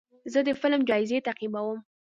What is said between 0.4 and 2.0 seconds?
د فلم جایزې تعقیبوم.